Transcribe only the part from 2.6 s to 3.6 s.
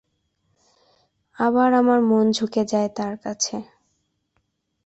যায় তার কাছে।